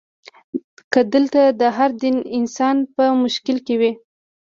[0.91, 3.91] که دلته د هر دین انسان په مشکل کې وي.